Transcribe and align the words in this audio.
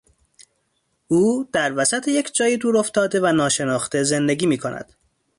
او 1.07 1.49
در 1.53 1.73
وسط 1.77 2.07
یک 2.07 2.33
جای 2.35 2.57
دورافتاده 2.57 3.21
و 3.21 3.25
ناشناخته 3.31 4.03
زندگی 4.03 4.45
میکند. 4.45 4.93